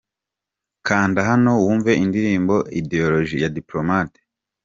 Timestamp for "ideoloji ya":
2.65-3.49